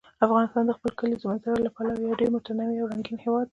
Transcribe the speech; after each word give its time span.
افغانستان 0.25 0.63
د 0.65 0.71
خپلو 0.77 0.97
کلیزو 0.99 1.25
منظره 1.29 1.57
له 1.65 1.71
پلوه 1.75 1.95
یو 2.05 2.17
ډېر 2.19 2.29
متنوع 2.35 2.77
او 2.81 2.89
رنګین 2.91 3.17
هېواد 3.25 3.45
دی. 3.47 3.49